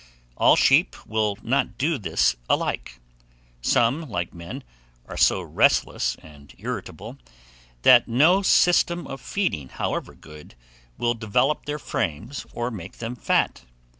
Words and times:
All 0.35 0.55
sheep 0.55 0.95
will 1.05 1.37
not 1.43 1.77
do 1.77 1.99
this 1.99 2.35
alike; 2.49 2.99
some, 3.61 4.09
like 4.09 4.33
men, 4.33 4.63
are 5.05 5.15
so 5.15 5.43
restless 5.43 6.15
and 6.23 6.55
irritable, 6.57 7.19
that 7.83 8.07
no 8.07 8.41
system 8.41 9.05
of 9.05 9.21
feeding, 9.21 9.69
however 9.69 10.15
good, 10.15 10.55
will 10.97 11.13
develop 11.13 11.67
their 11.67 11.77
frames 11.77 12.47
or 12.51 12.71
make 12.71 12.97
them 12.97 13.15
fat. 13.15 13.63